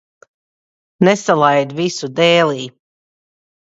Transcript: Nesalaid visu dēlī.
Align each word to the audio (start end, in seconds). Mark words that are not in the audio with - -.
Nesalaid 1.09 1.77
visu 1.83 2.13
dēlī. 2.23 2.69